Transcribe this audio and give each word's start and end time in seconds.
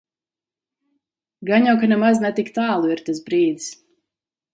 Gan 1.49 1.67
jau, 1.67 1.75
ka 1.83 1.89
nemaz 1.91 2.21
ne 2.23 2.31
tik 2.39 2.49
tālu 2.57 2.91
ir 2.95 3.05
tas 3.11 3.21
brīdis. 3.29 3.69